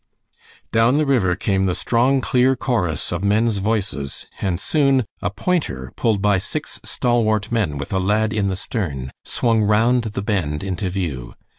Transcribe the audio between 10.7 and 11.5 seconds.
view.